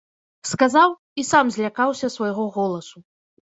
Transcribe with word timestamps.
Сказаў 0.51 0.95
і 1.21 1.27
сам 1.31 1.53
злякаўся 1.59 2.13
свайго 2.17 2.51
голасу. 2.61 3.09